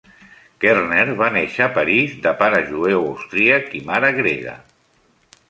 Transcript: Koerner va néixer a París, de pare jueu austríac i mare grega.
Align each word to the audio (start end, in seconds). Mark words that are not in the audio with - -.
Koerner 0.63 1.03
va 1.19 1.27
néixer 1.35 1.63
a 1.65 1.73
París, 1.75 2.15
de 2.23 2.33
pare 2.41 2.63
jueu 2.71 2.97
austríac 3.11 3.71
i 3.83 3.85
mare 3.93 4.13
grega. 4.19 4.57